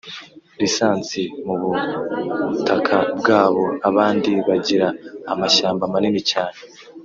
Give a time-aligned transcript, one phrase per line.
[0.59, 1.53] lisansi mu
[2.51, 4.87] butaka bwabo; abandi bagira
[5.33, 6.57] amashyamba manini cyane,